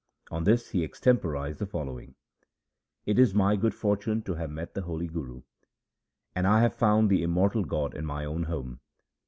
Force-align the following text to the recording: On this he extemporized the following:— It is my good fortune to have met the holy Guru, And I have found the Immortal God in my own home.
On 0.31 0.45
this 0.45 0.69
he 0.71 0.83
extemporized 0.83 1.59
the 1.59 1.67
following:— 1.67 2.15
It 3.05 3.19
is 3.19 3.35
my 3.35 3.55
good 3.55 3.75
fortune 3.75 4.23
to 4.23 4.33
have 4.33 4.49
met 4.49 4.73
the 4.73 4.81
holy 4.81 5.05
Guru, 5.05 5.43
And 6.35 6.47
I 6.47 6.61
have 6.61 6.73
found 6.73 7.07
the 7.07 7.21
Immortal 7.21 7.63
God 7.63 7.93
in 7.93 8.03
my 8.07 8.25
own 8.25 8.45
home. 8.45 8.79